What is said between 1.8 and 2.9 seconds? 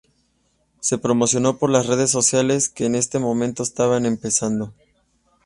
redes sociales, que